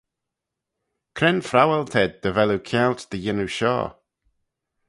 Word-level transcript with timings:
Cre'n 1.15 1.39
phrowal 1.47 1.85
t'ayd 1.91 2.13
dy 2.23 2.29
vel 2.35 2.53
oo 2.55 2.65
kianglt 2.69 3.09
dy 3.11 3.17
yannoo 3.23 3.51
shoh? 3.57 3.87